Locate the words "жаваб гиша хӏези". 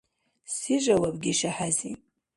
0.85-1.91